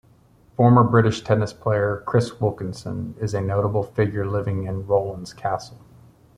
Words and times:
Former 0.57 0.83
British 0.83 1.21
tennis 1.21 1.53
player 1.53 2.01
Chris 2.07 2.41
Wilkinson 2.41 3.13
is 3.21 3.35
a 3.35 3.41
notable 3.41 3.83
figure 3.83 4.25
living 4.27 4.63
in 4.63 4.87
Rowland's 4.87 5.31
Castle. 5.31 5.77